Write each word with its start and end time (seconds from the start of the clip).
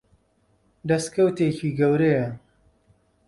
دەستکەوتێکی 0.89 1.75
گەورەیە. 1.79 2.27